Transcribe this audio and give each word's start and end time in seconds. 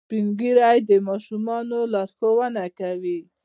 سپین 0.05 0.25
ږیری 0.39 0.77
د 0.89 0.91
ماشومانو 1.07 1.79
لارښوونه 1.93 2.63
کوي 2.79 3.19